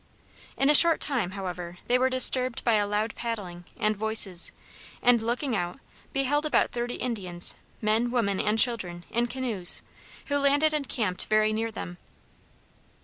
In 0.57 0.67
a 0.67 0.73
short 0.73 0.99
time, 0.99 1.29
however, 1.37 1.77
they 1.85 1.99
were 1.99 2.09
disturbed 2.09 2.63
by 2.63 2.73
a 2.73 2.87
loud 2.87 3.13
paddling, 3.13 3.65
and 3.77 3.95
voices; 3.95 4.51
and 4.99 5.21
looking 5.21 5.55
out, 5.55 5.79
beheld 6.11 6.43
about 6.43 6.71
thirty 6.71 6.95
Indians, 6.95 7.53
men, 7.83 8.09
women, 8.09 8.39
and 8.39 8.57
children, 8.57 9.03
in 9.11 9.27
canoes, 9.27 9.83
who 10.25 10.37
landed 10.39 10.73
and 10.73 10.89
camped 10.89 11.27
very 11.27 11.53
near 11.53 11.69
them. 11.69 11.99